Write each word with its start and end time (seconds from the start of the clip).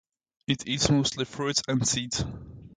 It 0.47 0.67
eats 0.67 0.89
mostly 0.89 1.25
fruits 1.25 1.61
and 1.67 1.87
seeds. 1.87 2.25